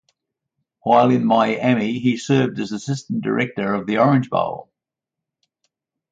While 0.81 1.11
in 1.11 1.23
Miami 1.27 1.99
he 1.99 2.17
served 2.17 2.59
as 2.59 2.71
assistant 2.71 3.21
director 3.23 3.75
of 3.75 3.85
the 3.85 3.99
Orange 3.99 4.31
Bowl. 4.31 4.71